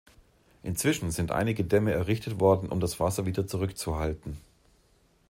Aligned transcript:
Inzwischen 0.63 1.11
sind 1.11 1.31
einige 1.31 1.63
Dämme 1.63 1.91
errichtet 1.91 2.39
worden, 2.39 2.69
um 2.69 2.79
das 2.79 2.99
Wasser 2.99 3.27
wieder 3.27 3.45
zurückzuhalten. 3.45 4.35